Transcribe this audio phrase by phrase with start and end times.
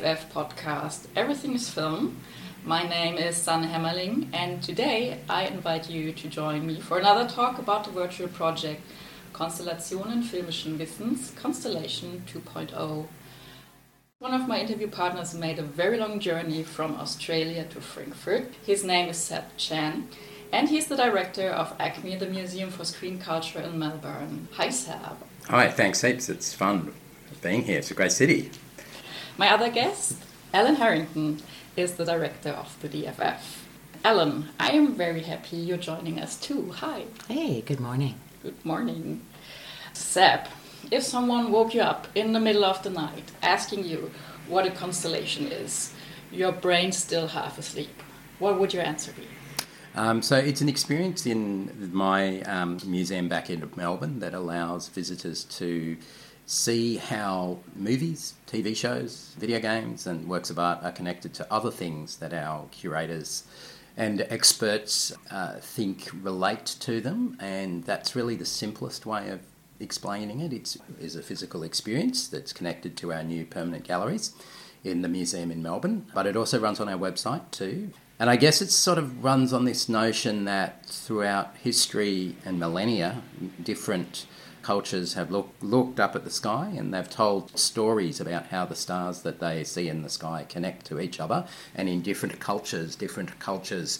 [0.00, 1.06] DFF podcast.
[1.14, 2.16] Everything is film.
[2.64, 7.28] My name is Sanne Hemmerling, and today I invite you to join me for another
[7.28, 8.80] talk about the virtual project
[9.34, 13.06] Konstellationen filmischen Wissens, Constellation 2.0.
[14.20, 18.54] One of my interview partners made a very long journey from Australia to Frankfurt.
[18.64, 20.08] His name is Seb Chan,
[20.50, 24.48] and he's the director of ACMI, the Museum for Screen Culture in Melbourne.
[24.52, 25.16] Hi, Seb.
[25.48, 26.30] Hi, thanks heaps.
[26.30, 26.94] It's fun
[27.42, 27.78] being here.
[27.78, 28.50] It's a great city.
[29.40, 30.18] My other guest,
[30.52, 31.40] Ellen Harrington,
[31.74, 33.40] is the director of the DFF.
[34.04, 36.72] Ellen, I am very happy you're joining us too.
[36.72, 37.06] Hi.
[37.26, 38.16] Hey, good morning.
[38.42, 39.22] Good morning.
[39.94, 40.40] Seb,
[40.90, 44.10] if someone woke you up in the middle of the night asking you
[44.46, 45.94] what a constellation is,
[46.30, 48.02] your brain still half asleep,
[48.40, 49.26] what would your answer be?
[49.94, 55.44] Um, so it's an experience in my um, museum back in Melbourne that allows visitors
[55.44, 55.96] to
[56.50, 61.70] see how movies, TV shows, video games, and works of art are connected to other
[61.70, 63.44] things that our curators
[63.96, 69.40] and experts uh, think relate to them, and that's really the simplest way of
[69.78, 70.52] explaining it.
[70.52, 74.32] It's is a physical experience that's connected to our new permanent galleries
[74.82, 77.90] in the museum in Melbourne, but it also runs on our website too.
[78.18, 83.22] And I guess it sort of runs on this notion that throughout history and millennia,
[83.62, 84.26] different
[84.70, 88.76] cultures have look, looked up at the sky and they've told stories about how the
[88.76, 91.44] stars that they see in the sky connect to each other.
[91.74, 93.98] And in different cultures, different cultures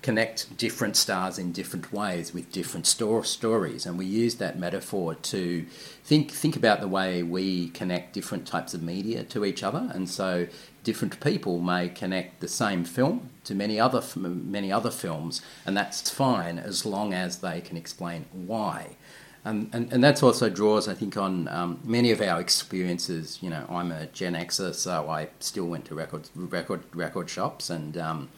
[0.00, 5.64] connect different stars in different ways with different stories and we use that metaphor to
[6.02, 10.08] think think about the way we connect different types of media to each other and
[10.08, 10.46] so
[10.82, 16.10] different people may connect the same film to many other many other films and that's
[16.10, 18.96] fine as long as they can explain why
[19.44, 23.38] and, and, and that's also draws, I think, on um, many of our experiences.
[23.40, 27.68] You know, I'm a Gen Xer, so I still went to record record record shops
[27.68, 28.28] and um,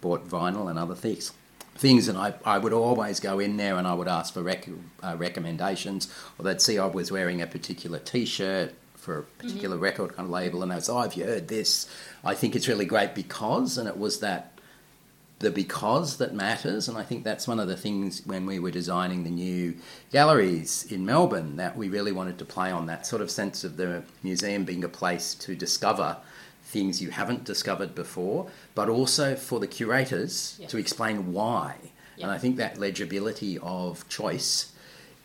[0.00, 1.32] bought vinyl and other things.
[1.76, 4.68] Things, and I, I would always go in there and I would ask for rec-
[5.02, 9.84] uh, recommendations, or they'd see I was wearing a particular T-shirt for a particular mm-hmm.
[9.84, 11.88] record kind of label, and they would say, "Oh, have you heard this?
[12.24, 14.53] I think it's really great because," and it was that
[15.40, 18.70] the because that matters, and I think that's one of the things when we were
[18.70, 19.76] designing the new
[20.12, 23.76] galleries in Melbourne that we really wanted to play on that sort of sense of
[23.76, 26.18] the museum being a place to discover
[26.62, 31.76] things you haven't discovered before, but also for the curators to explain why.
[32.20, 34.72] And I think that legibility of choice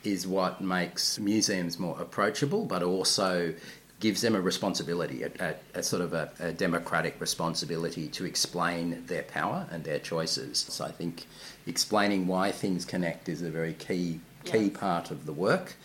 [0.04, 3.54] is what makes museums more approachable, but also
[4.00, 9.04] gives them a responsibility, a, a, a sort of a, a, democratic responsibility to explain
[9.08, 10.60] their power and their choices.
[10.70, 11.26] So I think
[11.68, 14.80] explaining why things connect is a very key key yeah.
[14.80, 15.76] part of the work.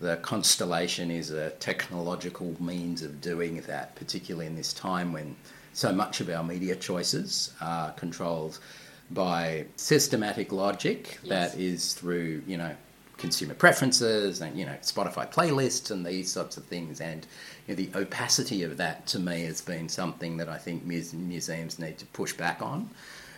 [0.00, 5.36] The constellation is a technological means of doing that, particularly in this time when
[5.72, 8.58] so much of our media choices are controlled
[9.10, 11.52] by systematic logic yes.
[11.52, 12.74] that is through, you know,
[13.16, 17.00] consumer preferences and you know Spotify playlists and these sorts of things.
[17.00, 17.26] And
[17.66, 21.14] you know, the opacity of that to me has been something that I think muse-
[21.14, 22.90] museums need to push back on.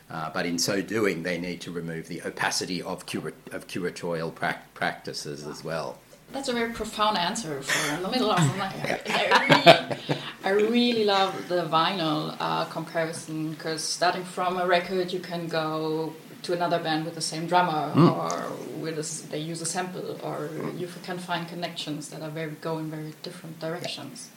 [0.09, 4.33] Uh, but in so doing, they need to remove the opacity of, cura- of curatorial
[4.33, 5.99] pra- practices as well.
[6.33, 9.01] That's a very profound answer for in the middle of the night.
[9.11, 15.21] I really, I really love the vinyl uh, comparison because starting from a record, you
[15.21, 16.13] can go
[16.47, 18.11] to another band with the same drummer, mm.
[18.17, 22.53] or with a, they use a sample, or you can find connections that are very
[22.61, 24.31] go in very different directions.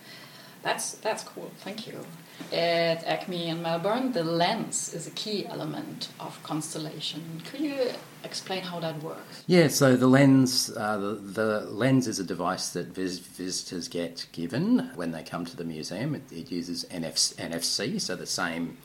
[0.61, 1.51] That's that's cool.
[1.57, 2.05] Thank you.
[2.51, 7.41] At ACMI in Melbourne, the lens is a key element of constellation.
[7.49, 7.91] Could you
[8.23, 9.43] explain how that works?
[9.45, 14.25] Yeah, so the lens, uh, the, the, lens is a device that vis- visitors get
[14.31, 16.15] given when they come to the museum.
[16.15, 18.77] It, it uses NFC, NFC, so the same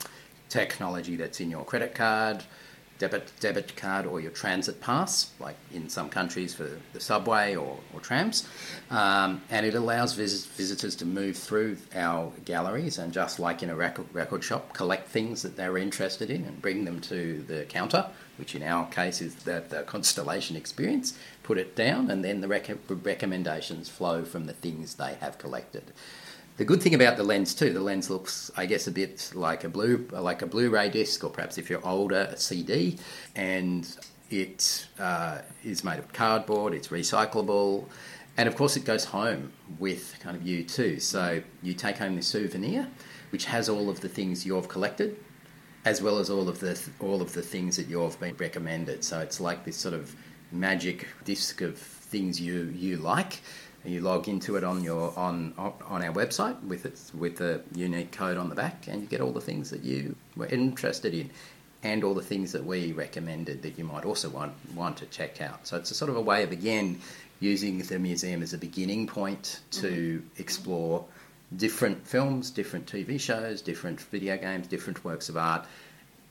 [0.48, 2.44] technology that's in your credit card
[3.08, 7.78] debit debit card or your transit pass, like in some countries for the subway or,
[7.92, 8.48] or trams,
[8.90, 13.68] um, and it allows vis- visitors to move through our galleries and just like in
[13.68, 17.64] a record, record shop, collect things that they're interested in and bring them to the
[17.64, 18.06] counter,
[18.38, 21.18] which in our case is the, the constellation experience.
[21.42, 25.92] Put it down, and then the rec- recommendations flow from the things they have collected.
[26.56, 29.64] The good thing about the lens too, the lens looks, I guess, a bit like
[29.64, 32.96] a blue, like a Blu-ray disc, or perhaps if you're older, a CD,
[33.34, 33.84] and
[34.30, 36.72] it uh, is made of cardboard.
[36.72, 37.86] It's recyclable,
[38.36, 41.00] and of course, it goes home with kind of you too.
[41.00, 42.88] So you take home this souvenir,
[43.30, 45.16] which has all of the things you've collected,
[45.84, 49.02] as well as all of the all of the things that you've been recommended.
[49.02, 50.14] So it's like this sort of
[50.52, 53.40] magic disc of things you you like
[53.84, 58.12] You log into it on your on on our website with its with the unique
[58.12, 61.30] code on the back, and you get all the things that you were interested in,
[61.82, 65.42] and all the things that we recommended that you might also want want to check
[65.42, 65.66] out.
[65.66, 67.00] So it's a sort of a way of again
[67.40, 70.40] using the museum as a beginning point to mm-hmm.
[70.40, 71.04] explore
[71.56, 75.66] different films, different TV shows, different video games, different works of art,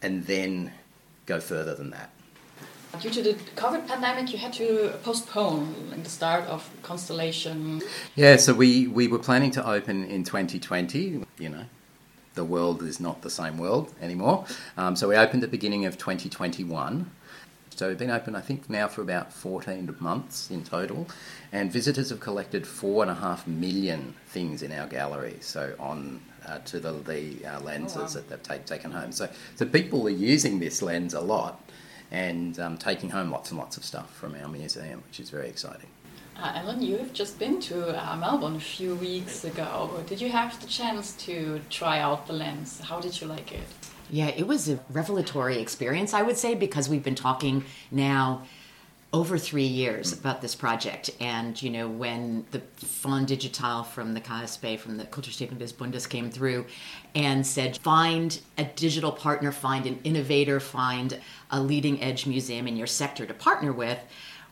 [0.01, 0.71] and then
[1.25, 2.09] go further than that.
[2.99, 7.81] Due to the COVID pandemic, you had to postpone the start of Constellation.
[8.15, 11.23] Yeah, so we, we were planning to open in 2020.
[11.39, 11.65] You know,
[12.35, 14.45] the world is not the same world anymore.
[14.77, 17.09] Um, so we opened at the beginning of 2021.
[17.71, 21.07] So we've been open, I think, now for about 14 months in total,
[21.51, 25.37] and visitors have collected four and a half million things in our gallery.
[25.41, 28.07] So on uh, to the, the uh, lenses oh, wow.
[28.07, 29.11] that they've take, taken home.
[29.11, 31.62] So so people are using this lens a lot
[32.13, 35.49] and um, taking home lots and lots of stuff from our museum, which is very
[35.49, 35.89] exciting.
[36.37, 40.03] Uh, Ellen, you have just been to uh, Melbourne a few weeks ago.
[40.07, 42.79] Did you have the chance to try out the lens?
[42.79, 43.63] How did you like it?
[44.09, 48.43] Yeah, it was a revelatory experience, I would say, because we've been talking now
[49.13, 51.11] over three years about this project.
[51.19, 56.09] And, you know, when the Fonds Digital from the KSB, from the Kulturstiftung des Bundes
[56.09, 56.65] came through
[57.13, 61.19] and said, find a digital partner, find an innovator, find
[61.53, 63.99] a leading edge museum in your sector to partner with,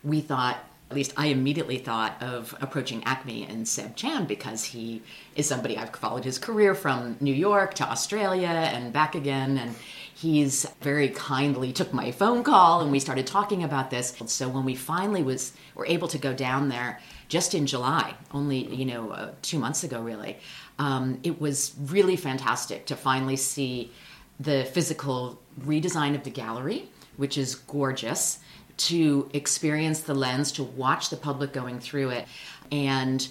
[0.04, 0.58] we thought,
[0.90, 5.02] at least I immediately thought of approaching ACMI and Seb Chan because he
[5.36, 9.58] is somebody I've followed his career from New York to Australia and back again.
[9.58, 9.76] And
[10.14, 14.14] he's very kindly took my phone call and we started talking about this.
[14.28, 17.00] So when we finally was were able to go down there
[17.30, 20.38] just in July, only you know uh, two months ago, really,
[20.78, 23.92] um, it was really fantastic to finally see
[24.40, 28.40] the physical redesign of the gallery, which is gorgeous
[28.78, 32.28] to experience the lens, to watch the public going through it.
[32.72, 33.28] And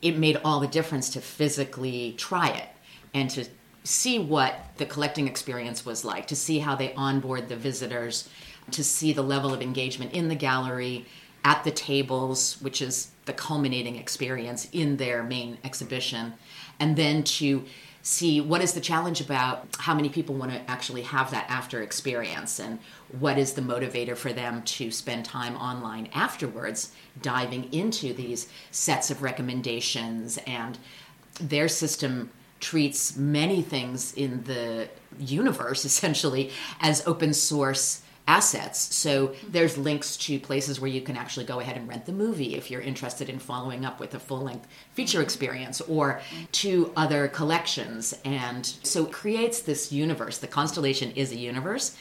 [0.00, 2.68] it made all the difference to physically try it
[3.14, 3.46] and to
[3.84, 8.28] see what the collecting experience was like, to see how they onboard the visitors,
[8.70, 11.06] to see the level of engagement in the gallery,
[11.44, 16.32] at the tables, which is the culminating experience in their main exhibition,
[16.78, 17.64] and then to
[18.02, 21.82] see what is the challenge about how many people want to actually have that after
[21.82, 22.80] experience and
[23.18, 29.10] what is the motivator for them to spend time online afterwards diving into these sets
[29.10, 30.38] of recommendations?
[30.46, 30.78] And
[31.40, 34.88] their system treats many things in the
[35.18, 36.50] universe essentially
[36.80, 38.94] as open source assets.
[38.94, 42.54] So there's links to places where you can actually go ahead and rent the movie
[42.54, 45.24] if you're interested in following up with a full length feature mm-hmm.
[45.24, 46.20] experience or
[46.52, 48.14] to other collections.
[48.24, 50.38] And so it creates this universe.
[50.38, 51.96] The constellation is a universe.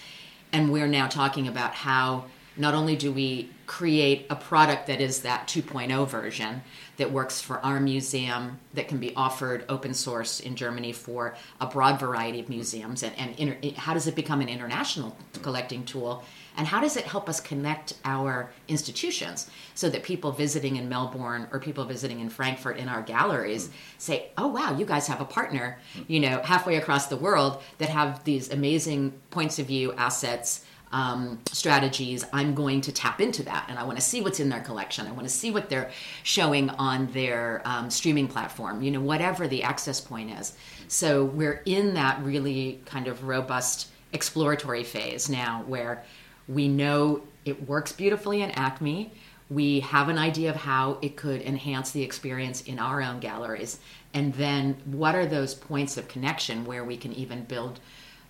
[0.53, 2.25] And we're now talking about how
[2.57, 6.61] not only do we create a product that is that 2.0 version
[6.97, 11.65] that works for our museum that can be offered open source in Germany for a
[11.65, 16.23] broad variety of museums and, and inter, how does it become an international collecting tool?
[16.57, 21.47] And how does it help us connect our institutions so that people visiting in Melbourne
[21.53, 25.25] or people visiting in Frankfurt in our galleries say, "Oh wow, you guys have a
[25.25, 30.65] partner, you know, halfway across the world that have these amazing points of view assets
[30.91, 34.49] um, strategies, I'm going to tap into that and I want to see what's in
[34.49, 35.07] their collection.
[35.07, 35.91] I want to see what they're
[36.23, 40.53] showing on their um, streaming platform, you know, whatever the access point is.
[40.87, 46.03] So we're in that really kind of robust exploratory phase now where
[46.47, 49.09] we know it works beautifully in ACMI.
[49.49, 53.79] We have an idea of how it could enhance the experience in our own galleries.
[54.13, 57.79] And then what are those points of connection where we can even build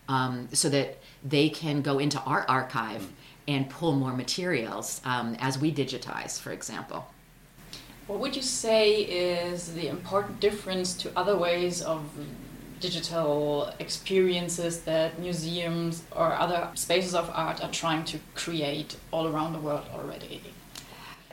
[0.08, 3.12] um, so that they can go into our archive
[3.48, 7.08] and pull more materials um, as we digitize, for example.
[8.08, 12.03] What would you say is the important difference to other ways of
[12.79, 19.53] digital experiences that museums or other spaces of art are trying to create all around
[19.53, 20.41] the world already?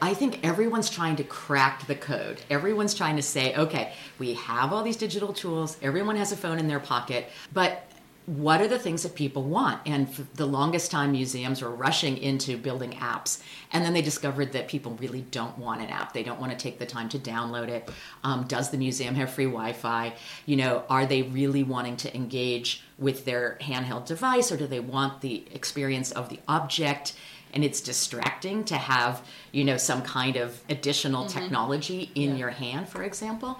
[0.00, 2.40] I think everyone's trying to crack the code.
[2.50, 6.58] Everyone's trying to say, okay, we have all these digital tools, everyone has a phone
[6.58, 7.87] in their pocket, but
[8.28, 9.80] what are the things that people want?
[9.86, 13.42] And for the longest time, museums were rushing into building apps.
[13.72, 16.12] And then they discovered that people really don't want an app.
[16.12, 17.90] They don't want to take the time to download it.
[18.22, 20.12] Um, does the museum have free Wi Fi?
[20.44, 24.80] You know, are they really wanting to engage with their handheld device or do they
[24.80, 27.14] want the experience of the object?
[27.54, 31.38] And it's distracting to have, you know, some kind of additional mm-hmm.
[31.38, 32.36] technology in yeah.
[32.36, 33.58] your hand, for example.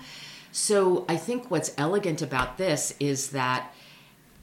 [0.52, 3.72] So I think what's elegant about this is that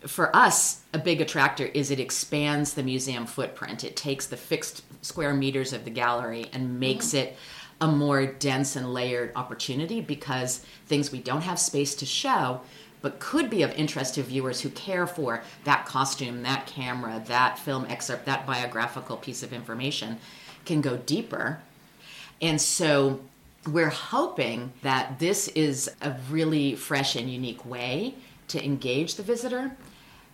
[0.08, 3.84] for us, a big attractor is it expands the museum footprint.
[3.84, 7.20] It takes the fixed square meters of the gallery and makes mm.
[7.20, 7.38] it
[7.82, 12.62] a more dense and layered opportunity because things we don't have space to show
[13.02, 17.60] but could be of interest to viewers who care for that costume, that camera, that
[17.60, 20.18] film excerpt, that biographical piece of information
[20.66, 21.60] can go deeper.
[22.42, 23.20] And so
[23.68, 28.16] we're hoping that this is a really fresh and unique way
[28.48, 29.76] to engage the visitor.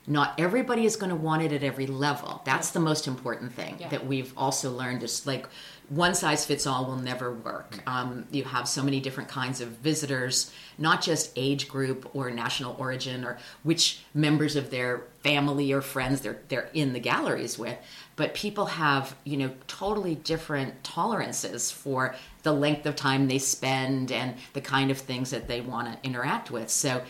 [0.07, 2.41] Not everybody is going to want it at every level.
[2.43, 3.89] That's the most important thing Yeah.
[3.89, 5.47] that we've also learned is like
[5.89, 7.77] one size fits all will never work.
[7.85, 12.75] Um, you have so many different kinds of visitors, not just age group or national
[12.79, 17.77] origin or which members of their family or friends they're they're in the galleries with,
[18.15, 24.11] but people have you know totally different tolerances for the length of time they spend
[24.11, 26.69] and the kind of things that they want to interact with.
[26.71, 27.03] So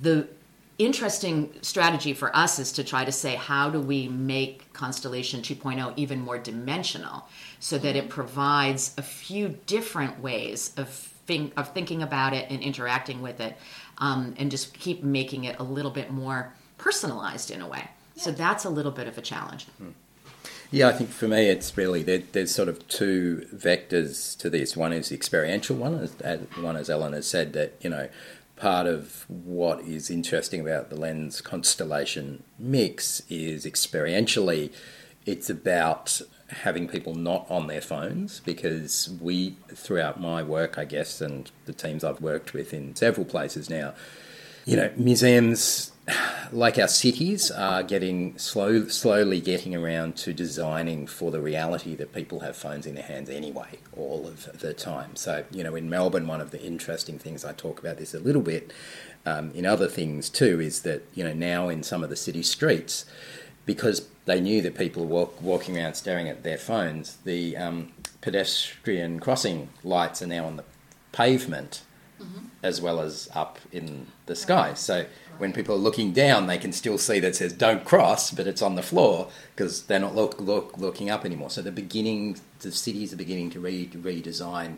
[0.00, 0.28] the
[0.78, 5.92] interesting strategy for us is to try to say how do we make constellation 2.0
[5.96, 7.28] even more dimensional
[7.60, 12.62] so that it provides a few different ways of think, of thinking about it and
[12.62, 13.56] interacting with it
[13.98, 17.88] um, and just keep making it a little bit more personalized in a way.
[18.16, 19.66] So that's a little bit of a challenge.
[20.70, 24.76] Yeah, I think for me it's really there, there's sort of two vectors to this.
[24.76, 28.08] One is the experiential one, as, as one as Ellen has said that you know
[28.62, 34.72] part of what is interesting about the lens constellation mix is experientially
[35.26, 41.20] it's about having people not on their phones because we throughout my work I guess
[41.20, 43.94] and the teams I've worked with in several places now
[44.64, 45.91] you know museums
[46.52, 52.12] like our cities are getting slow, slowly getting around to designing for the reality that
[52.12, 55.14] people have phones in their hands anyway, all of the time.
[55.14, 58.18] So, you know, in Melbourne, one of the interesting things I talk about this a
[58.18, 58.72] little bit
[59.24, 62.42] um, in other things too is that you know now in some of the city
[62.42, 63.04] streets,
[63.64, 67.92] because they knew that people were walk, walking around staring at their phones, the um,
[68.20, 70.64] pedestrian crossing lights are now on the
[71.12, 71.82] pavement
[72.62, 74.74] as well as up in the sky.
[74.74, 75.06] So
[75.38, 78.62] when people are looking down, they can still see that says "Don't cross," but it's
[78.62, 81.50] on the floor because they're not look, look, looking up anymore.
[81.50, 84.76] So the beginning, the cities are beginning to re- redesign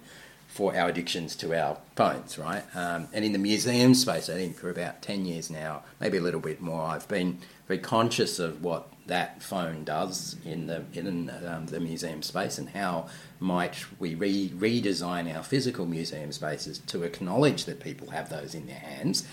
[0.48, 2.62] for our addictions to our phones, right?
[2.76, 6.20] Um, and in the museum space, I think for about ten years now, maybe a
[6.20, 11.30] little bit more, I've been very conscious of what that phone does in the in
[11.46, 13.06] um, the museum space and how
[13.38, 18.66] might we re- redesign our physical museum spaces to acknowledge that people have those in
[18.66, 19.26] their hands,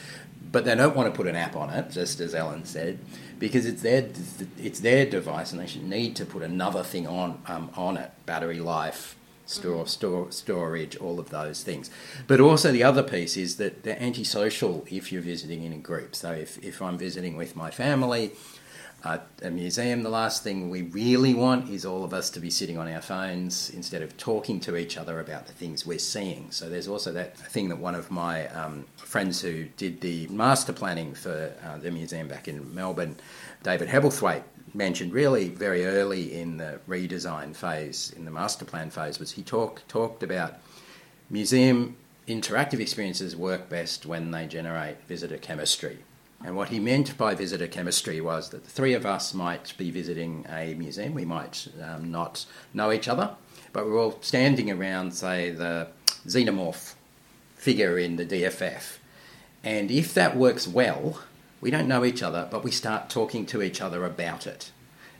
[0.51, 2.99] but they don't want to put an app on it, just as Ellen said,
[3.39, 4.09] because it's their
[4.57, 8.11] it's their device and they should need to put another thing on um, on it,
[8.25, 9.15] battery life,
[9.45, 11.89] store, store, storage, all of those things.
[12.27, 16.15] But also the other piece is that they're antisocial if you're visiting in a group.
[16.15, 18.31] So if, if I'm visiting with my family
[19.03, 22.49] at a museum, the last thing we really want is all of us to be
[22.49, 26.51] sitting on our phones instead of talking to each other about the things we're seeing.
[26.51, 30.73] So there's also that thing that one of my um, friends who did the master
[30.73, 33.15] planning for uh, the museum back in Melbourne,
[33.63, 34.43] David Hebblethwaite,
[34.73, 39.41] mentioned really very early in the redesign phase, in the master plan phase, was he
[39.41, 40.59] talk, talked about
[41.29, 45.97] museum interactive experiences work best when they generate visitor chemistry.
[46.43, 49.91] And what he meant by visitor chemistry was that the three of us might be
[49.91, 53.35] visiting a museum, we might um, not know each other,
[53.73, 55.87] but we're all standing around, say, the
[56.25, 56.95] xenomorph
[57.55, 58.97] figure in the DFF.
[59.63, 61.19] And if that works well,
[61.61, 64.71] we don't know each other, but we start talking to each other about it.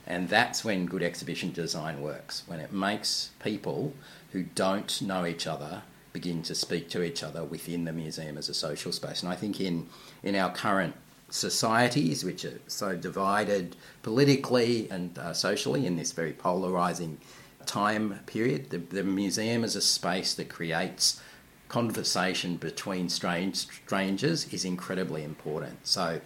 [0.06, 3.94] And that's when good exhibition design works, when it makes people
[4.32, 8.48] who don't know each other begin to speak to each other within the museum as
[8.48, 9.22] a social space.
[9.22, 9.88] And I think in,
[10.22, 10.94] in our current
[11.32, 17.18] societies, which are so divided politically and uh, socially in this very polarizing
[17.64, 21.20] time period, the, the museum as a space that creates
[21.68, 25.86] conversation between strange strangers is incredibly important.
[25.86, 26.20] So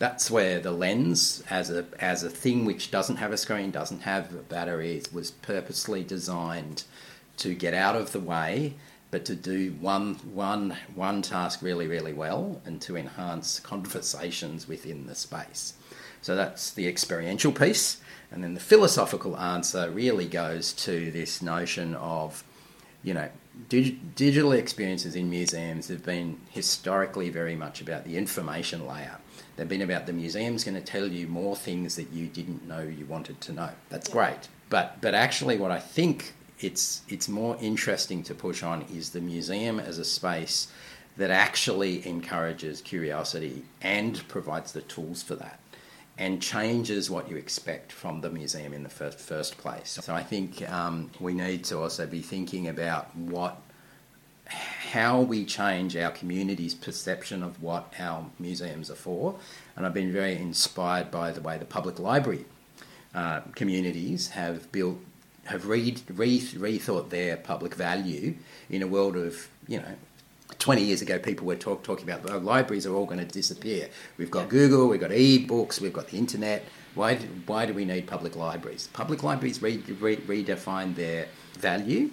[0.00, 4.00] that's where the lens, as a as a thing which doesn't have a screen, doesn't
[4.00, 6.82] have batteries, was purposely designed
[7.36, 8.74] to get out of the way,
[9.10, 15.06] but to do one one one task really really well and to enhance conversations within
[15.06, 15.74] the space.
[16.20, 18.00] So that's the experiential piece,
[18.30, 22.42] and then the philosophical answer really goes to this notion of,
[23.02, 23.28] you know,
[23.68, 29.18] dig- digital experiences in museums have been historically very much about the information layer.
[29.56, 32.82] They've been about the museum's going to tell you more things that you didn't know
[32.82, 33.70] you wanted to know.
[33.88, 34.48] That's great.
[34.70, 39.20] But but actually what I think it's it's more interesting to push on is the
[39.20, 40.68] museum as a space
[41.16, 45.58] that actually encourages curiosity and provides the tools for that.
[46.18, 49.98] and changes what you expect from the museum in the first, first place.
[50.02, 53.62] So I think um, we need to also be thinking about what
[54.48, 59.38] how we change our community's perception of what our museums are for.
[59.76, 62.46] And I've been very inspired by the way the public library
[63.14, 64.98] uh, communities have built,
[65.48, 68.34] have re, re, rethought their public value
[68.68, 69.94] in a world of, you know,
[70.58, 73.88] 20 years ago, people were talk, talking about oh, libraries are all going to disappear.
[74.16, 76.64] We've got Google, we've got e-books, we've got the internet.
[76.94, 78.88] Why, why do we need public libraries?
[78.92, 82.10] Public libraries re, re, redefine their value,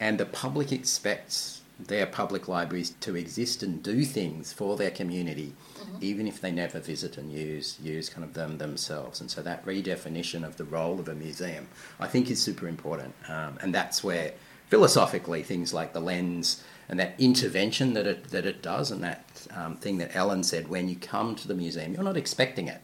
[0.00, 5.54] and the public expects their public libraries to exist and do things for their community,
[5.78, 5.96] mm-hmm.
[6.00, 9.20] even if they never visit and use use kind of them themselves.
[9.20, 11.68] And so that redefinition of the role of a museum,
[12.00, 13.14] I think, is super important.
[13.28, 14.32] Um, and that's where
[14.68, 19.46] philosophically things like the lens and that intervention that it that it does, and that
[19.54, 22.80] um, thing that Ellen said, when you come to the museum, you're not expecting it.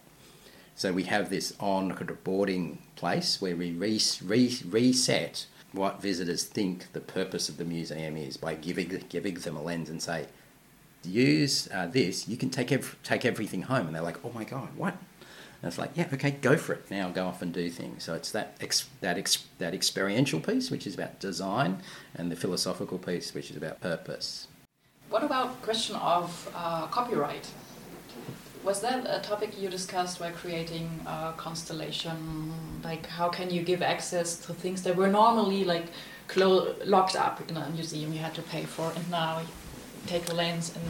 [0.77, 6.93] So we have this on boarding place where we re- re- reset what visitors think
[6.93, 10.27] the purpose of the museum is by giving giving them a lens and say,
[11.03, 14.45] use uh, this, you can take ev- take everything home, and they're like, oh my
[14.45, 14.95] god, what?
[15.63, 16.91] And it's like, yeah, okay, go for it.
[16.91, 18.05] Now go off and do things.
[18.05, 21.83] So it's that ex- that ex- that experiential piece, which is about design,
[22.15, 24.47] and the philosophical piece, which is about purpose.
[25.11, 27.49] What about question of uh, copyright?
[28.65, 32.53] Was that a topic you discussed while creating a constellation?
[32.83, 35.87] Like, how can you give access to things that were normally like
[36.37, 39.43] locked up in a museum you had to pay for, and now
[40.07, 40.85] take a lens and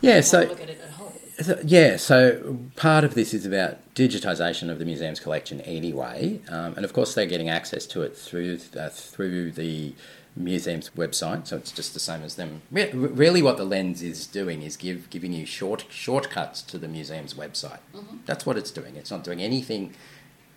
[0.00, 1.12] yeah, so look at it at home.
[1.40, 6.74] So, yeah, so part of this is about digitisation of the museum's collection anyway, um,
[6.74, 9.94] and of course they're getting access to it through uh, through the
[10.36, 12.62] museum's website, so it's just the same as them.
[12.70, 16.88] Re- really, what the lens is doing is give giving you short shortcuts to the
[16.88, 17.80] museum's website.
[17.94, 18.18] Mm-hmm.
[18.26, 18.96] That's what it's doing.
[18.96, 19.94] It's not doing anything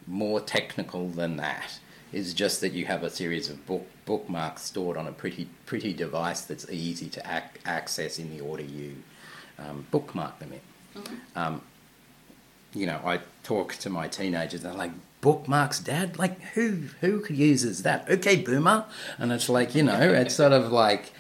[0.06, 1.80] more technical than that.
[2.14, 5.94] It's just that you have a series of book bookmarks stored on a pretty pretty
[5.94, 8.96] device that's easy to ac- access in the order you
[9.58, 11.02] um, bookmark them in.
[11.02, 11.16] Mm-hmm.
[11.36, 11.62] Um,
[12.74, 16.20] you know, I talk to my teenagers, they're like, bookmarks, Dad?
[16.20, 18.10] Like, who who uses that?
[18.10, 18.86] Okay, boomer.
[19.18, 21.14] And it's like, you know, it's sort of like,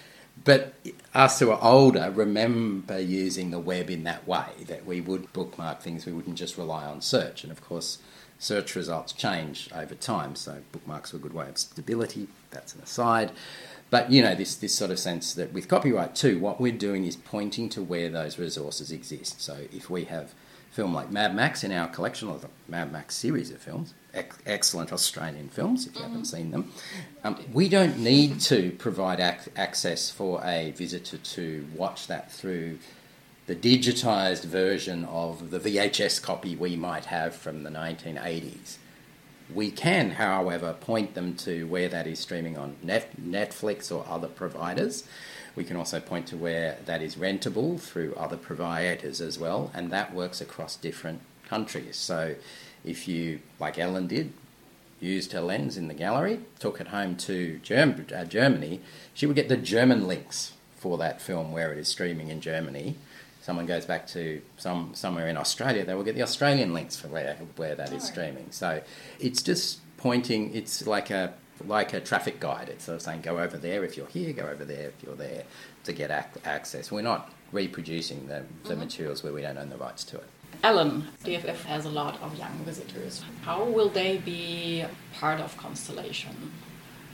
[0.44, 0.74] but
[1.14, 5.82] us who are older remember using the web in that way, that we would bookmark
[5.82, 7.44] things, we wouldn't just rely on search.
[7.44, 8.00] And of course,
[8.44, 12.28] search results change over time, so bookmarks are a good way of stability.
[12.52, 13.32] That's an aside.
[13.90, 17.06] But you know, this this sort of sense that with copyright too, what we're doing
[17.06, 19.42] is pointing to where those resources exist.
[19.42, 20.34] So if we have
[20.72, 24.40] film like Mad Max in our collection, or the Mad Max series of films, ex-
[24.46, 26.10] excellent Australian films if you mm-hmm.
[26.10, 26.72] haven't seen them,
[27.24, 32.80] um, we don't need to provide ac- access for a visitor to watch that through
[33.46, 38.78] the digitised version of the VHS copy we might have from the 1980s.
[39.54, 44.30] We can, however, point them to where that is streaming on Net- Netflix or other
[44.30, 45.04] providers.
[45.56, 49.92] We can also point to where that is rentable through other providers as well, and
[49.92, 51.98] that works across different countries.
[51.98, 52.36] So
[52.86, 54.32] if you, like Ellen did,
[55.02, 58.80] used her lens in the gallery, took it home to Germ- uh, Germany,
[59.14, 62.96] she would get the German links for that film where it is streaming in Germany
[63.44, 67.10] someone goes back to some somewhere in Australia, they will get the Australian links for
[67.10, 68.48] where where that is streaming.
[68.52, 68.82] So
[69.20, 70.56] it's just pointing.
[70.56, 71.34] It's like a
[71.68, 72.70] like a traffic guide.
[72.70, 75.16] It's sort of saying go over there if you're here, go over there if you're
[75.16, 75.44] there
[75.84, 76.92] to get ac- access.
[76.92, 78.80] We're not reproducing the, the mm-hmm.
[78.80, 80.30] materials where we don't own the rights to it.
[80.64, 83.24] Ellen, DFF has a lot of young visitors.
[83.42, 86.54] How will they be part of Constellation?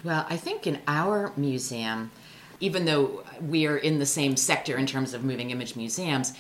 [0.04, 2.12] Well, I think in our museum,
[2.60, 6.34] even though we are in the same sector in terms of moving image museums,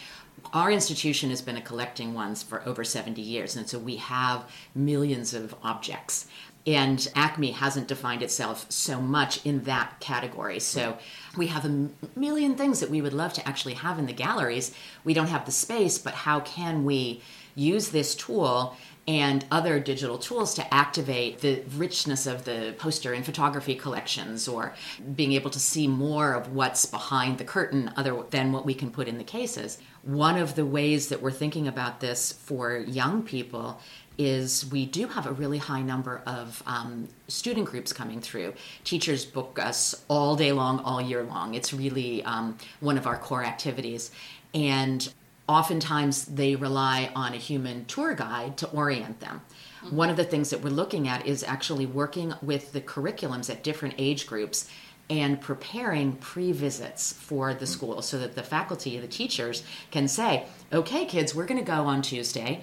[0.53, 4.49] our institution has been a collecting ones for over 70 years, and so we have
[4.73, 6.27] millions of objects.
[6.67, 10.59] And ACMI hasn't defined itself so much in that category.
[10.59, 10.97] So
[11.37, 14.73] we have a million things that we would love to actually have in the galleries.
[15.03, 17.21] We don't have the space, but how can we
[17.55, 18.77] use this tool
[19.09, 24.75] and other digital tools to activate the richness of the poster and photography collections or
[25.15, 28.91] being able to see more of what's behind the curtain other than what we can
[28.91, 29.79] put in the cases.
[30.03, 33.81] One of the ways that we're thinking about this for young people
[34.19, 38.53] is we do have a really high number of um, student groups coming through.
[38.83, 41.55] Teachers book us all day long, all year long.
[41.55, 44.11] It's really um, one of our core activities.
[44.53, 45.11] And
[45.49, 49.41] oftentimes they rely on a human tour guide to orient them.
[49.83, 49.95] Mm-hmm.
[49.95, 53.63] One of the things that we're looking at is actually working with the curriculums at
[53.63, 54.69] different age groups
[55.09, 57.69] and preparing pre visits for the mm.
[57.69, 61.87] school so that the faculty, the teachers can say, okay, kids, we're going to go
[61.87, 62.61] on Tuesday.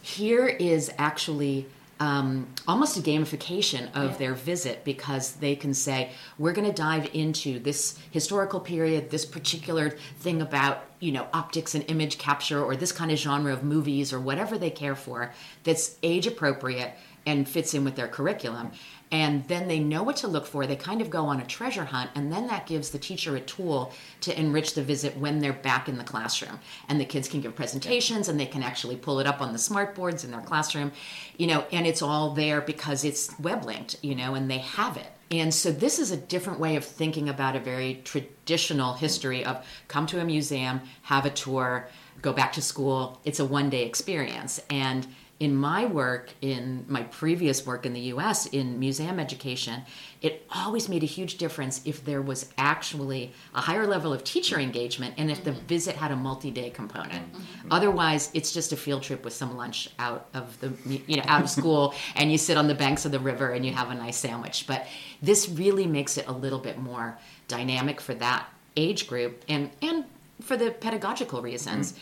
[0.00, 1.66] Here is actually
[2.00, 4.16] um, almost a gamification of Yeah.
[4.16, 9.24] their visit because they can say, we're going to dive into this historical period, this
[9.24, 13.62] particular thing about, you know, optics and image capture or this kind of genre of
[13.62, 16.92] movies or whatever they care for that's age appropriate
[17.26, 18.70] and fits in with their curriculum.
[19.14, 20.66] And then they know what to look for.
[20.66, 23.40] They kind of go on a treasure hunt, and then that gives the teacher a
[23.40, 26.58] tool to enrich the visit when they're back in the classroom.
[26.88, 29.58] And the kids can give presentations, and they can actually pull it up on the
[29.60, 30.90] smart boards in their classroom,
[31.36, 34.96] you know, and it's all there because it's web linked, you know, and they have
[34.96, 35.12] it.
[35.30, 39.64] And so this is a different way of thinking about a very traditional history of
[39.86, 41.86] come to a museum, have a tour,
[42.20, 43.20] go back to school.
[43.24, 44.60] It's a one day experience.
[44.70, 45.06] And
[45.44, 49.82] in my work, in my previous work in the US in museum education,
[50.22, 54.58] it always made a huge difference if there was actually a higher level of teacher
[54.58, 55.66] engagement and if the mm-hmm.
[55.66, 57.30] visit had a multi day component.
[57.30, 57.42] Mm-hmm.
[57.42, 57.72] Mm-hmm.
[57.72, 60.72] Otherwise, it's just a field trip with some lunch out of the
[61.06, 63.66] you know out of school and you sit on the banks of the river and
[63.66, 64.66] you have a nice sandwich.
[64.66, 64.86] But
[65.20, 70.04] this really makes it a little bit more dynamic for that age group and and
[70.40, 71.92] for the pedagogical reasons.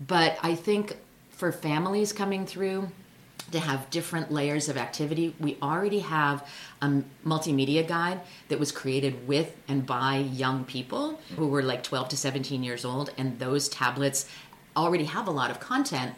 [0.00, 0.96] But I think
[1.42, 2.88] for families coming through
[3.50, 6.48] to have different layers of activity, we already have
[6.80, 12.10] a multimedia guide that was created with and by young people who were like 12
[12.10, 14.28] to 17 years old, and those tablets
[14.76, 16.14] already have a lot of content.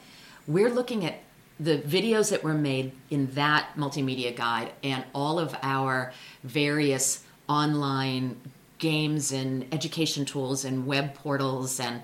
[0.46, 1.20] We're looking at
[1.58, 8.38] the videos that were made in that multimedia guide and all of our various online
[8.76, 12.02] games and education tools and web portals and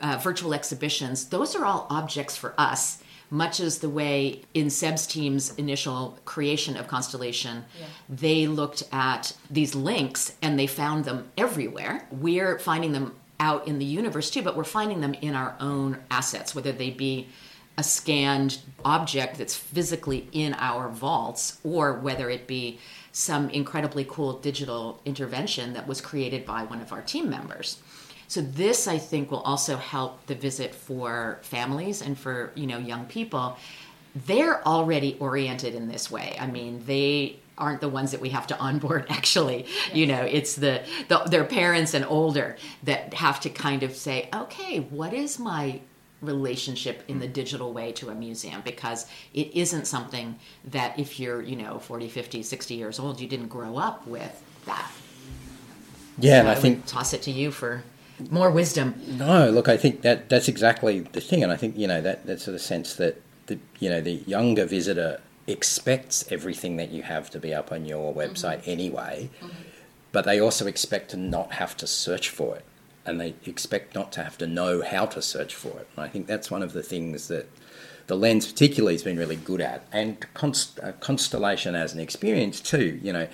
[0.00, 5.06] uh, virtual exhibitions, those are all objects for us, much as the way in Seb's
[5.06, 7.86] team's initial creation of Constellation, Yeah.
[8.08, 12.06] they looked at these links and they found them everywhere.
[12.10, 15.98] We're finding them out in the universe too, but we're finding them in our own
[16.10, 17.28] assets, whether they be
[17.78, 22.78] a scanned object that's physically in our vaults or whether it be
[23.12, 27.78] some incredibly cool digital intervention that was created by one of our team members.
[28.32, 32.78] So this I think will also help the visit for families and for, you know,
[32.78, 33.58] young people.
[34.26, 36.34] They're already oriented in this way.
[36.40, 39.66] I mean, they aren't the ones that we have to onboard actually.
[39.92, 44.30] You know it's the, the their parents and older that have to kind of say
[44.32, 45.82] okay what is my
[46.22, 47.34] relationship in the mm.
[47.34, 48.62] digital way to a museum?
[48.64, 53.28] Because it isn't something that if you're you know 40 50 60 years old you
[53.28, 54.90] didn't grow up with that.
[56.16, 57.82] Yeah, and So I think toss it to you for
[58.30, 61.86] more wisdom No, look, I think that that's exactly the thing, and I think you
[61.86, 66.90] know that that's the sense that the you know the younger visitor expects everything that
[66.90, 69.28] you have to be up on your website anyway,
[70.12, 72.64] but they also expect to not have to search for it,
[73.04, 75.88] and they expect not to have to know how to search for it.
[75.96, 77.48] And I think that's one of the things that
[78.06, 82.60] the lens particularly has been really good at, and const- uh, Constellation as an experience
[82.60, 83.00] too.
[83.02, 83.28] You know,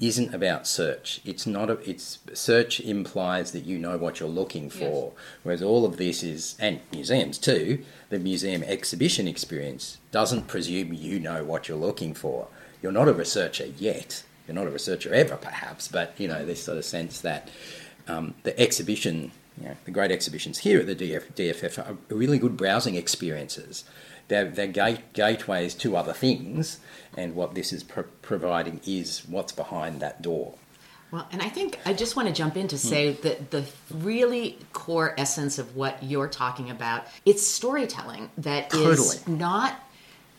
[0.00, 1.20] isn't about search.
[1.24, 5.12] It's not a, it's search implies that you know what you're looking for.
[5.42, 11.18] Whereas all of this is and museums too, the museum exhibition experience doesn't presume you
[11.20, 12.48] know what you're looking for.
[12.82, 14.24] You're not a researcher yet.
[14.46, 17.48] You're not a researcher ever perhaps, but you know, this sort of sense that
[18.08, 22.38] um, the exhibition, you know, the great exhibitions here at the DF, DFF are really
[22.38, 23.84] good browsing experiences.
[24.28, 26.80] They're, they're gate, gateways to other things,
[27.16, 30.54] and what this is pro- providing is what's behind that door.
[31.14, 34.58] Well, and I think I just want to jump in to say that the really
[34.72, 39.38] core essence of what you're talking about, it's storytelling that is Totally.
[39.38, 39.80] not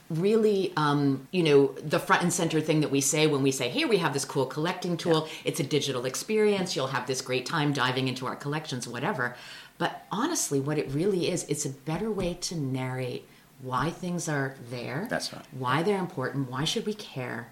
[0.09, 3.69] really um, you know the front and center thing that we say when we say
[3.69, 5.29] here we have this cool collecting tool.
[5.45, 6.75] It's a digital experience.
[6.75, 9.35] You'll have this great time diving into our collections whatever.
[9.77, 13.27] But honestly what it really is it's a better way to narrate
[13.65, 15.43] why things are there That's right.
[15.51, 17.49] why they're important why should we care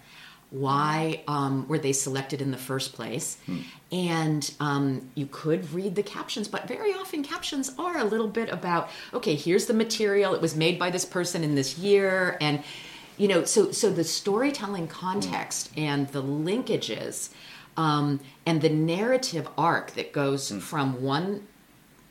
[0.53, 3.37] why um, were they selected in the first place?
[3.91, 8.49] And um, you could read the captions but very often captions are a little bit
[8.49, 12.63] about okay here's the material it was made by this person in this year and
[13.17, 17.29] you know so so the storytelling context and the linkages
[17.75, 21.47] um, and the narrative arc that goes from one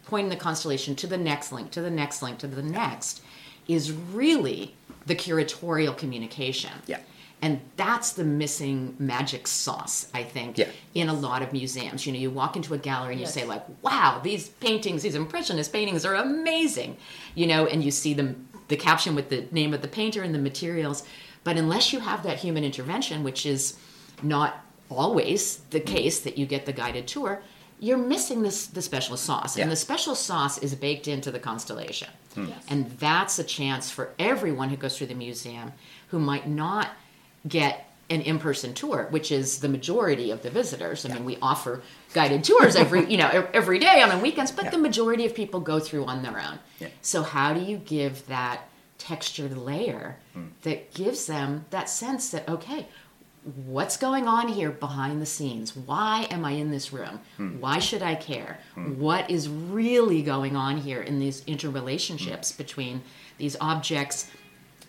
[0.06, 3.22] point in the constellation to the next link to the next link to the next
[3.68, 4.74] is really
[5.06, 6.70] the curatorial communication.
[6.86, 6.98] Yeah.
[7.40, 10.68] And that's the missing magic sauce, I think, Yeah.
[10.94, 12.06] in a lot of museums.
[12.06, 13.34] You know, you walk into a gallery and Yes.
[13.34, 16.96] you say, like, wow, these paintings, these impressionist paintings are amazing.
[17.34, 20.32] You know, and you see them the caption with the name of the painter and
[20.32, 21.02] the materials.
[21.42, 23.74] But unless you have that human intervention, which is
[24.22, 27.42] not always the case that you get the guided tour,
[27.82, 29.64] you're missing this the special sauce, Yeah.
[29.64, 32.48] and the special sauce is baked into the constellation, Yes.
[32.68, 35.72] and that's a chance for everyone who goes through the museum
[36.08, 36.90] who might not
[37.48, 41.04] get an in-person tour, which is the majority of the visitors.
[41.04, 41.82] I mean, we offer
[42.14, 44.70] guided tours every you know every day on the weekends, but Yeah.
[44.70, 46.60] the majority of people go through on their own.
[46.78, 46.88] Yeah.
[47.00, 48.68] So how do you give that
[48.98, 50.48] textured layer Hmm.
[50.62, 52.86] that gives them that sense that okay,
[53.66, 55.74] what's going on here behind the scenes?
[55.76, 57.20] Why am I in this room?
[57.36, 57.58] Hmm.
[57.60, 58.58] Why should I care?
[58.76, 63.02] What is really going on here in these interrelationships between
[63.38, 64.30] these objects?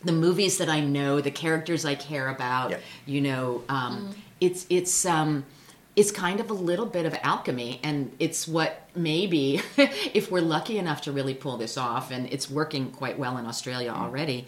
[0.04, 2.78] The movies that I know, the characters I care about, Yeah.
[3.06, 5.46] you know, um, it's it's um,
[5.96, 10.78] it's kind of a little bit of alchemy, and it's what maybe if we're lucky
[10.78, 14.46] enough to really pull this off, and it's working quite well in Australia already,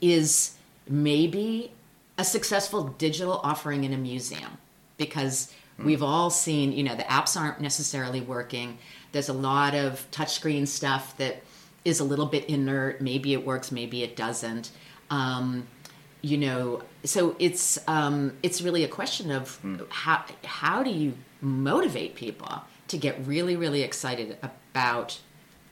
[0.00, 0.54] is
[0.88, 1.72] maybe
[2.18, 4.58] a successful digital offering in a museum
[4.96, 8.78] because we've all seen you know the apps aren't necessarily working.
[9.12, 11.42] There's a lot of touchscreen stuff that
[11.84, 13.00] is a little bit inert.
[13.00, 14.70] Maybe it works maybe it doesn't.
[15.10, 15.68] Um,
[16.22, 22.14] you know so it's um, it's really a question of how how do you motivate
[22.16, 25.18] people to get really really excited about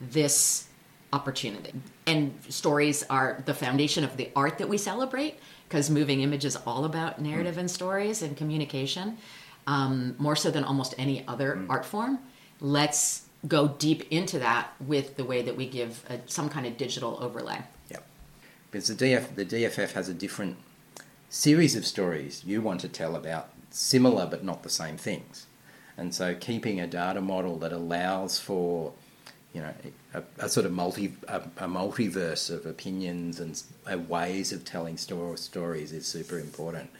[0.00, 0.68] this
[1.12, 1.72] opportunity.
[2.06, 5.38] And stories are the foundation of the art that we celebrate
[5.74, 9.18] because moving image is all about narrative and stories and communication,
[9.66, 12.20] um, more so than almost any other art form.
[12.60, 16.76] Let's go deep into that with the way that we give a, some kind of
[16.76, 17.58] digital overlay.
[17.90, 18.06] Yep.
[18.70, 20.58] Because the DF the DFF has a different
[21.28, 25.46] series of stories you want to tell about similar but not the same things.
[25.96, 28.92] And so keeping a data model that allows for
[29.54, 29.72] you know
[30.12, 34.96] a, a sort of multi a, a multiverse of opinions and uh, ways of telling
[34.98, 36.90] sto- stories is super important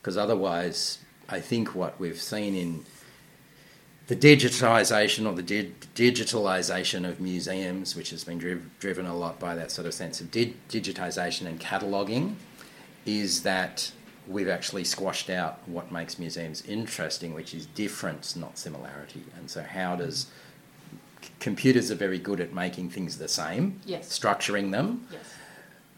[0.00, 0.98] because otherwise
[1.28, 2.84] I think what we've seen in
[4.06, 9.40] the digitization or the di- digitalization of museums, which has been driv- driven a lot
[9.40, 12.34] by that sort of sense of di- digitization and cataloging,
[13.06, 13.90] is that
[14.26, 19.22] we've actually squashed out what makes museums interesting, which is difference, not similarity.
[19.36, 20.28] And so, how does c-
[21.40, 24.18] computers are very good at making things the same, Yes.
[24.18, 25.06] structuring them.
[25.12, 25.20] Yes.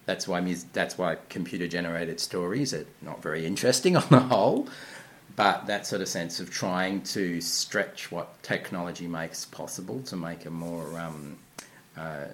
[0.06, 0.40] That's why
[0.72, 4.68] that's why computer generated stories are not very interesting on the whole.
[5.34, 10.46] But that sort of sense of trying to stretch what technology makes possible to make
[10.46, 11.36] a more um,
[11.98, 12.24] uh,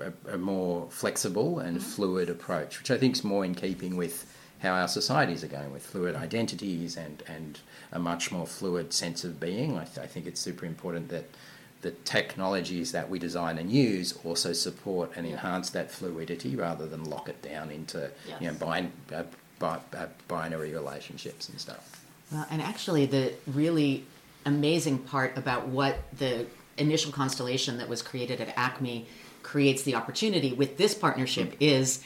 [0.00, 4.32] a, a more flexible and fluid approach, which I think is more in keeping with
[4.60, 7.60] how our societies are going with fluid identities and, and
[7.92, 9.76] a much more fluid sense of being.
[9.76, 11.24] I, th- I think it's super important that
[11.86, 17.04] the technologies that we design and use also support and enhance that fluidity rather than
[17.04, 19.22] lock it down into you know bin, uh,
[19.60, 22.04] bi- uh, binary relationships and stuff.
[22.32, 24.04] Well, and actually, the really
[24.44, 26.46] amazing part about what the
[26.76, 29.04] initial constellation that was created at ACMI
[29.44, 32.02] creates the opportunity with this partnership is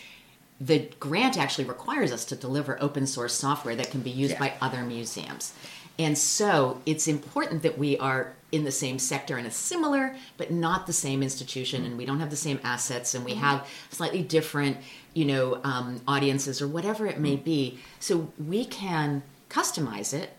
[0.60, 4.40] the grant actually requires us to deliver open source software that can be used Yeah.
[4.40, 5.54] by other museums.
[6.00, 10.50] And so it's important that we are in the same sector in a similar but
[10.50, 14.22] not the same institution and we don't have the same assets and we have slightly
[14.22, 14.78] different
[15.12, 17.78] you know um, audiences or whatever it may be.
[17.98, 20.30] So we can customize it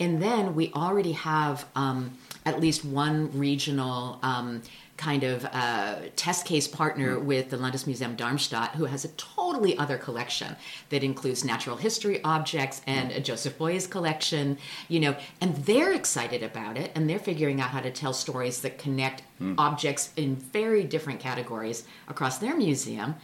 [0.00, 4.62] and then we already have um, at least one regional um,
[5.00, 7.26] kind of uh, test case partner hmm.
[7.26, 10.54] with the Landesmuseum Darmstadt, who has a totally other collection
[10.90, 13.16] that includes natural history objects and hmm.
[13.16, 14.58] a Joseph Beuys collection,
[14.88, 18.60] you know, and they're excited about it and they're figuring out how to tell stories
[18.60, 19.54] that connect hmm.
[19.56, 23.14] objects in very different categories across their museum.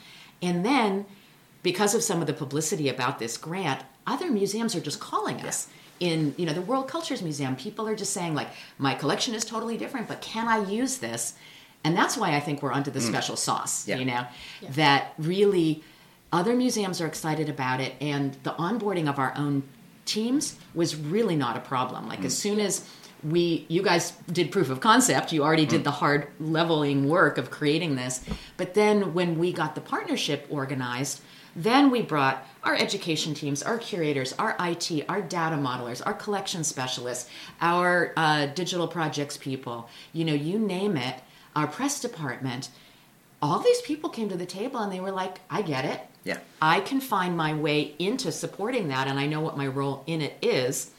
[0.40, 1.04] And then
[1.62, 5.68] because of some of the publicity about this grant, other museums are just calling us.
[5.98, 9.46] In you know the World Cultures Museum, people are just saying like, my collection is
[9.46, 11.34] totally different, but can I use this?
[11.86, 13.08] And that's why I think we're onto the mm.
[13.08, 13.86] special sauce.
[13.86, 13.98] Yeah.
[13.98, 14.26] You know,
[14.60, 14.70] Yeah.
[14.72, 15.84] that really
[16.32, 19.62] other museums are excited about it, and the onboarding of our own
[20.04, 22.08] teams was really not a problem.
[22.08, 22.38] Like as mm.
[22.38, 22.84] soon as
[23.22, 25.84] we you guys did proof of concept you already did mm.
[25.84, 28.22] the hard leveling work of creating this
[28.58, 31.22] but then when we got the partnership organized
[31.56, 36.62] then we brought our education teams our curators our it our data modelers our collection
[36.62, 37.28] specialists
[37.62, 41.16] our uh, digital projects people you know you name it
[41.56, 42.68] our press department
[43.42, 46.38] all these people came to the table and they were like i get it Yeah.
[46.60, 50.20] I can find my way into supporting that, and I know what my role in
[50.20, 50.90] it is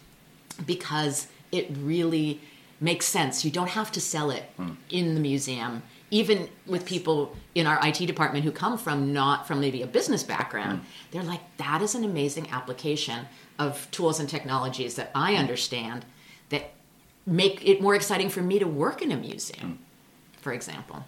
[0.66, 2.40] because it really
[2.80, 3.44] makes sense.
[3.44, 4.76] You don't have to sell it hmm.
[4.90, 9.60] in the museum, even with people in our IT department who come from not from
[9.60, 10.80] maybe a business background.
[10.80, 10.86] Hmm.
[11.12, 13.26] They're like, that is an amazing application
[13.60, 16.06] of tools and technologies that I understand
[16.50, 16.72] that
[17.26, 19.84] make it more exciting for me to work in a museum, hmm.
[20.48, 21.04] For example.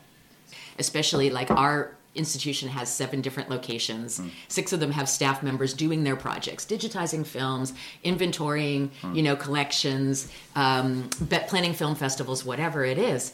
[0.77, 4.17] Especially like our institution has seven different locations.
[4.17, 4.27] Hmm.
[4.49, 7.71] Six of them have staff members doing their projects, digitizing films,
[8.03, 9.15] inventorying, hmm.
[9.15, 11.09] you know, collections, um,
[11.47, 13.31] planning film festivals, whatever it is.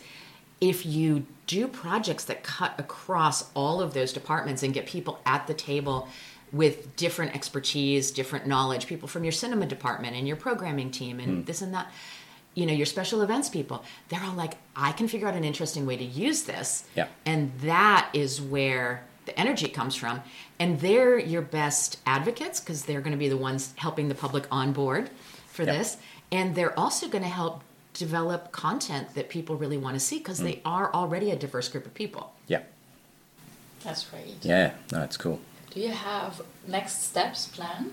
[0.61, 5.47] If you do projects that cut across all of those departments and get people at
[5.47, 6.07] the table
[6.51, 11.29] with different expertise, different knowledge, people from your cinema department and your programming team and
[11.29, 11.43] hmm.
[11.45, 11.91] this and that,
[12.55, 15.85] you know, your special events people, they're all like, I can figure out an interesting
[15.85, 16.85] way to use this.
[16.95, 17.07] Yeah.
[17.25, 20.21] And that is where the energy comes from.
[20.57, 24.47] And they're your best advocates because they're going to be the ones helping the public
[24.49, 25.09] on board
[25.47, 25.77] for Yep.
[25.77, 25.97] this.
[26.31, 27.61] And they're also going to help
[27.93, 30.61] develop content that people really want to see because they mm.
[30.65, 32.33] are already a diverse group of people.
[32.47, 32.61] Yeah.
[33.83, 34.37] That's great.
[34.41, 34.73] Yeah.
[34.91, 35.39] No, it's cool.
[35.71, 37.91] Do you have next steps planned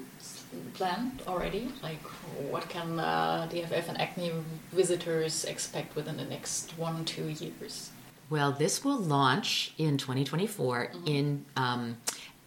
[0.74, 1.72] planned already?
[1.82, 2.02] Like,
[2.50, 7.90] what can uh, DFF and ACMI visitors expect within the next one two years?
[8.30, 11.98] Well, this will launch in 2024 in, um,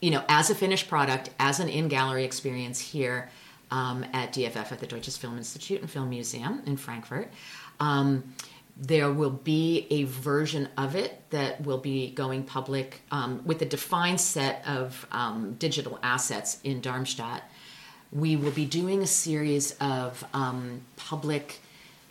[0.02, 3.30] you know, as a finished product, as an in-gallery experience here
[3.72, 7.32] um, at DFF at the Deutsches Film Institute and Film Museum in Frankfurt.
[7.80, 8.34] Um,
[8.78, 13.66] there will be a version of it that will be going public um, with a
[13.66, 17.44] defined set of um, digital assets in Darmstadt.
[18.16, 21.60] We will be doing a series of um, public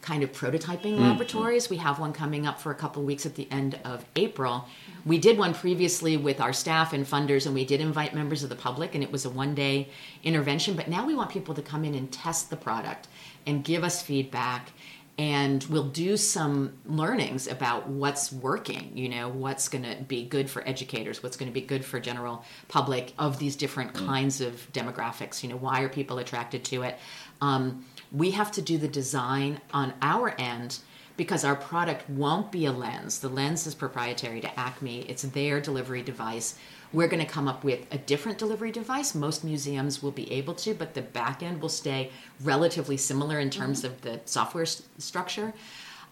[0.02, 1.70] kind of prototyping laboratories.
[1.70, 4.68] We have one coming up for a couple of weeks at the end of April.
[5.06, 8.50] We did one previously with our staff and funders, and we did invite members of
[8.50, 9.88] the public, and it was a one day
[10.22, 10.76] intervention.
[10.76, 13.08] But now we want people to come in and test the product
[13.46, 14.72] and give us feedback.
[15.16, 20.50] And we'll do some learnings about what's working, you know, what's going to be good
[20.50, 24.66] for educators, what's going to be good for general public of these different kinds of
[24.72, 25.44] demographics.
[25.44, 26.98] You know, why are people attracted to it?
[27.40, 30.78] Um, we have to do the design on our end
[31.16, 33.20] because our product won't be a lens.
[33.20, 36.56] The lens is proprietary to ACMI, it's their delivery device.
[36.94, 39.14] We're going to come up with a different delivery device.
[39.16, 43.50] Most museums will be able to, but the back end will stay relatively similar in
[43.50, 45.52] terms of the software s- structure.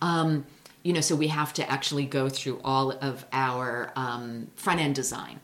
[0.00, 0.44] Um,
[0.82, 4.96] you know, so we have to actually go through all of our um, front end
[4.96, 5.38] design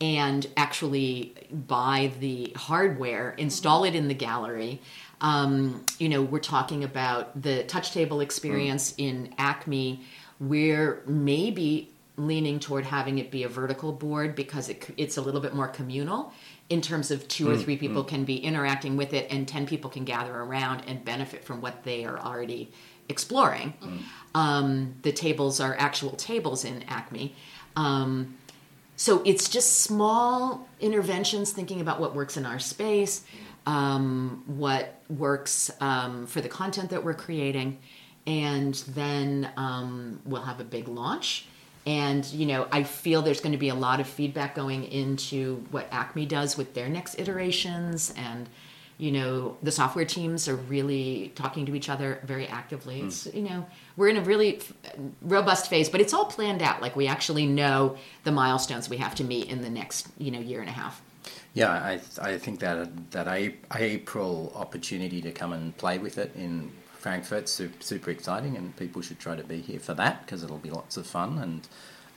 [0.00, 4.80] and actually buy the hardware, install it in the gallery.
[5.20, 10.00] Um, you know, we're talking about the touch table experience in ACMI.
[10.40, 15.40] We're maybe leaning toward having it be a vertical board because it, it's a little
[15.40, 16.32] bit more communal
[16.68, 19.88] in terms of two or three people can be interacting with it and 10 people
[19.88, 22.70] can gather around and benefit from what they are already
[23.08, 23.72] exploring.
[24.34, 27.32] Um, the tables are actual tables in ACMI.
[27.76, 28.36] Um,
[28.96, 33.24] so it's just small interventions thinking about what works in our space
[33.68, 37.78] um, what works um, for the content that we're creating
[38.26, 41.46] and then um, we'll have a big launch
[41.86, 45.56] and you know i feel there's going to be a lot of feedback going into
[45.70, 48.12] what ACMI does with their next iterations.
[48.16, 48.48] And
[48.96, 53.00] you know the software teams are really talking to each other very actively.
[53.00, 53.06] Hmm.
[53.06, 54.72] It's you know we're in a really f-
[55.22, 56.82] robust phase but it's all planned out.
[56.82, 60.40] Like we actually know the milestones we have to meet in the next you know
[60.40, 61.00] year and a half.
[61.54, 66.34] Yeah, I, I think that that A- April opportunity to come and play with it
[66.36, 70.42] in Frankfurt's super, super exciting, and people should try to be here for that because
[70.42, 71.38] it'll be lots of fun.
[71.38, 71.68] And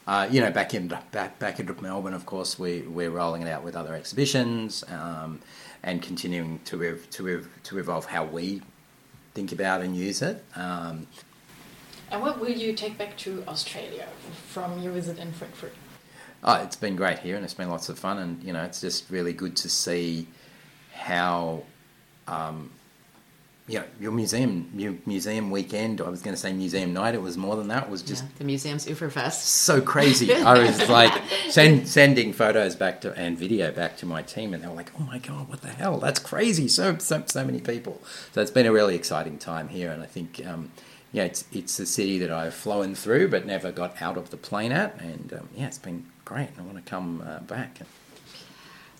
[0.08, 3.50] uh, you know, back in back back in Melbourne, of course, we we're rolling it
[3.50, 5.40] out with other exhibitions um,
[5.84, 8.62] and continuing to ev- to ev- to evolve how we
[9.34, 10.44] think about and use it.
[10.56, 11.08] Um,
[12.12, 14.08] And what will you take back to Australia
[14.50, 15.74] from your visit in Frankfurt?
[16.44, 18.82] Oh, it's been great here, and it's been lots of fun, and you know, it's
[18.82, 20.28] just really good to see
[20.94, 21.64] how,
[22.28, 22.72] um,
[23.72, 26.02] you know, your museum, your museum weekend.
[26.02, 27.16] I was going to say museum night.
[27.16, 27.84] It was more than that.
[27.84, 29.44] It was just yeah, the Museumsuferfest.
[29.44, 30.34] so crazy.
[30.52, 31.14] I was like
[31.50, 34.92] send, sending photos back to and video back to my team, and they were like,
[35.00, 36.00] "Oh my god, what the hell?
[36.00, 36.68] That's crazy!
[36.68, 38.02] So so so many people."
[38.34, 40.42] So it's been a really exciting time here, and I think.
[40.46, 40.72] Um,
[41.14, 44.38] yeah, it's it's a city that I've flown through but never got out of the
[44.38, 46.48] plane at, and um, yeah, it's been great.
[46.58, 47.80] I want to come uh, back.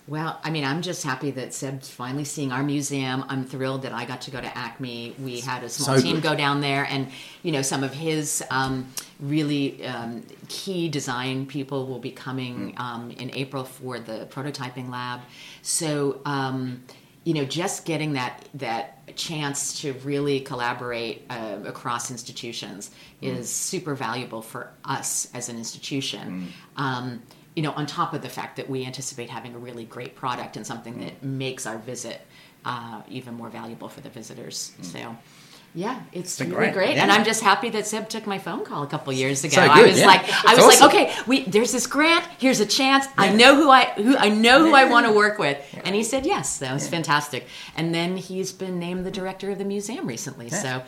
[0.08, 3.24] Well, I mean, I'm just happy that Seb's finally seeing our museum.
[3.28, 5.16] I'm thrilled that I got to go to ACMI.
[5.20, 6.24] We had a small So team good.
[6.24, 7.08] go down there, and
[7.44, 8.88] you know, some of his um,
[9.20, 15.20] really um, key design people will be coming um, in April for the prototyping lab.
[15.62, 16.82] So, um,
[17.22, 22.90] you know, just getting that that chance to really collaborate uh, across institutions
[23.20, 26.52] is super valuable for us as an institution.
[26.76, 27.22] Um,
[27.54, 30.56] you know, on top of the fact that we anticipate having a really great product
[30.56, 32.20] and something that makes our visit
[32.64, 34.72] uh, even more valuable for the visitors.
[34.82, 35.16] So,
[35.74, 36.74] Yeah, it's, been really great.
[36.74, 37.02] great, Yeah.
[37.02, 39.54] and I'm just happy that Seb took my phone call a couple years ago.
[39.56, 40.06] So I was yeah.
[40.06, 40.86] like, I was awesome.
[40.86, 42.24] like, okay, we there's this grant.
[42.38, 43.06] Here's a chance.
[43.16, 46.02] I know who I who I know who I want to work with, and he
[46.04, 46.58] said yes.
[46.58, 47.46] That was fantastic.
[47.74, 50.82] And then he's been named the director of the museum recently, so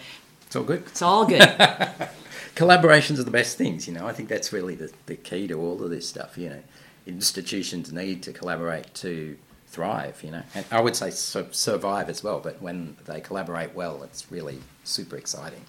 [0.46, 0.82] It's all good.
[0.86, 1.40] it's all good.
[2.54, 4.06] Collaborations are the best things, you know.
[4.06, 6.62] I think that's really the, the key to all of this stuff, you know.
[7.06, 9.36] Institutions need to collaborate to
[9.66, 10.42] thrive, you know.
[10.54, 14.60] And I would say su- survive as well, but when they collaborate well, it's really
[14.84, 15.64] super exciting.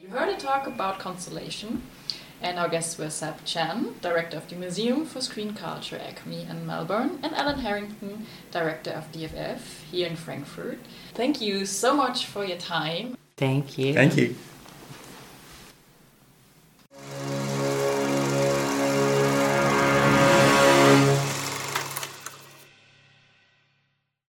[0.00, 1.82] You heard a talk about Constellation,
[2.40, 6.66] and our guests were Seb Chan, Director of the Museum for Screen Culture ACMI in
[6.66, 9.60] Melbourne, and Ellen Harrington, Director of DFF
[9.90, 10.78] here in Frankfurt.
[11.14, 13.16] Thank you so much for your time.
[13.36, 13.94] Thank you.
[13.94, 14.34] Thank you.